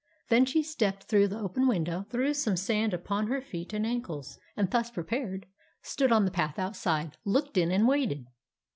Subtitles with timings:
[0.29, 4.39] Then she stepped through the open window, threw some sand upon her feet and ankles,
[4.57, 5.45] and thus prepared,
[5.83, 8.25] stood on the path outside, looked in, and waited.